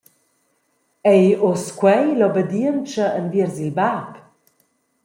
Ei 1.13 1.27
uss 1.49 1.65
quei 1.79 2.05
l’obedientscha 2.19 3.05
enviers 3.19 3.57
il 3.65 3.71
bab? 3.77 4.11